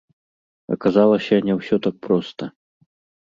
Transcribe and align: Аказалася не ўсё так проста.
Аказалася 0.75 1.35
не 1.49 1.53
ўсё 1.59 1.75
так 1.85 1.95
проста. 2.09 2.43